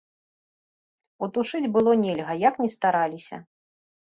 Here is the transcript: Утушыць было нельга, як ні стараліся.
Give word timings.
Утушыць 1.27 1.69
было 1.75 1.91
нельга, 2.05 2.33
як 2.47 2.59
ні 2.63 2.69
стараліся. 2.79 3.37